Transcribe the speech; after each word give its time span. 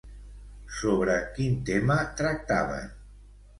Sobre 0.77 1.17
quin 1.35 1.61
tema 1.69 1.99
tractaven? 2.23 2.91